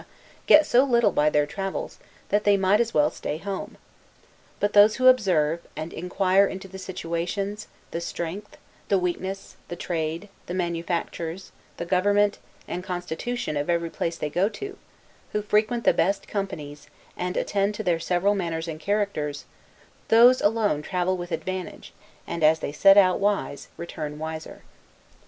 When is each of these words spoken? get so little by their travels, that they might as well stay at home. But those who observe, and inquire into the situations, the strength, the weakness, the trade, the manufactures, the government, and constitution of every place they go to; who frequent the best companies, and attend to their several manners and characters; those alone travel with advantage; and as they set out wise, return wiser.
get 0.47 0.65
so 0.65 0.83
little 0.83 1.11
by 1.11 1.29
their 1.29 1.45
travels, 1.45 1.99
that 2.29 2.43
they 2.43 2.57
might 2.57 2.79
as 2.81 2.91
well 2.91 3.11
stay 3.11 3.35
at 3.35 3.41
home. 3.41 3.77
But 4.59 4.73
those 4.73 4.95
who 4.95 5.05
observe, 5.07 5.59
and 5.75 5.93
inquire 5.93 6.47
into 6.47 6.67
the 6.67 6.79
situations, 6.79 7.67
the 7.91 8.01
strength, 8.01 8.57
the 8.87 8.97
weakness, 8.97 9.57
the 9.67 9.75
trade, 9.75 10.27
the 10.47 10.55
manufactures, 10.55 11.51
the 11.77 11.85
government, 11.85 12.39
and 12.67 12.83
constitution 12.83 13.55
of 13.55 13.69
every 13.69 13.91
place 13.91 14.17
they 14.17 14.31
go 14.31 14.49
to; 14.49 14.75
who 15.33 15.43
frequent 15.43 15.83
the 15.83 15.93
best 15.93 16.27
companies, 16.27 16.87
and 17.15 17.37
attend 17.37 17.75
to 17.75 17.83
their 17.83 17.99
several 17.99 18.33
manners 18.33 18.67
and 18.67 18.79
characters; 18.79 19.45
those 20.07 20.41
alone 20.41 20.81
travel 20.81 21.15
with 21.15 21.31
advantage; 21.31 21.93
and 22.25 22.43
as 22.43 22.57
they 22.57 22.71
set 22.71 22.97
out 22.97 23.19
wise, 23.19 23.67
return 23.77 24.17
wiser. 24.17 24.63